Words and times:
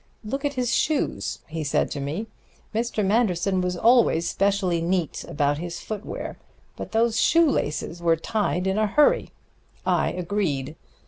'Look 0.23 0.43
at 0.43 0.55
his 0.55 0.73
shoes,' 0.73 1.41
he 1.47 1.63
said 1.63 1.91
to 1.91 1.99
me: 1.99 2.25
'Mr. 2.73 3.05
Manderson 3.05 3.61
was 3.61 3.77
always 3.77 4.27
specially 4.27 4.81
neat 4.81 5.23
about 5.27 5.59
his 5.59 5.79
foot 5.79 6.03
wear. 6.03 6.39
But 6.75 6.91
those 6.91 7.19
shoe 7.21 7.47
laces 7.47 8.01
were 8.01 8.15
tied 8.15 8.65
in 8.65 8.79
a 8.79 8.87
hurry.' 8.87 9.29
I 9.85 10.11
agreed. 10.13 10.75